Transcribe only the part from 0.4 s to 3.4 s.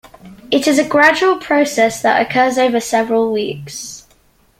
It is a gradual process that occurs over several